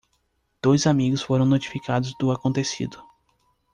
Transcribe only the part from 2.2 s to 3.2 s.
acontecido.